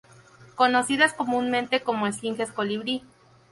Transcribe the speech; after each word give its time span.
Conocidas 0.55 1.13
comúnmente 1.13 1.83
como 1.83 2.07
esfinges 2.07 2.51
colibrí. 2.51 3.03